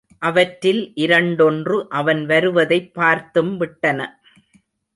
அவற்றில் 0.19 0.91
இரண்டொன்று 0.95 1.87
அவன் 1.89 2.25
வருவதைப் 2.25 2.91
பார்த்தும்விட்டன. 2.95 4.07